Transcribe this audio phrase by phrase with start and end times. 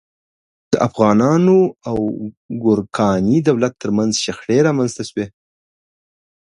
[0.71, 1.57] د افغانانو
[1.89, 1.99] او
[2.63, 5.25] ګورکاني دولت تر منځ شخړې رامنځته شوې.